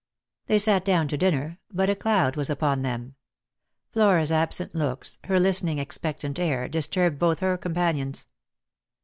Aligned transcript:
They 0.47 0.57
sat 0.57 0.83
down 0.83 1.07
to 1.09 1.15
dinner, 1.17 1.59
but 1.71 1.87
a 1.87 1.95
cloud 1.95 2.35
was 2.35 2.49
upon 2.49 2.81
them. 2.81 3.13
Flora's 3.91 4.31
absent 4.31 4.73
looks, 4.73 5.19
her 5.25 5.39
listening 5.39 5.77
expectant 5.77 6.39
air, 6.39 6.67
disturbed 6.67 7.19
both 7.19 7.37
her 7.41 7.55
companions. 7.55 8.25